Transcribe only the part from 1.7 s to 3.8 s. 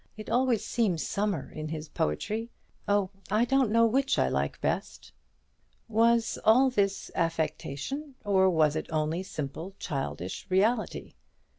poetry. Oh, I don't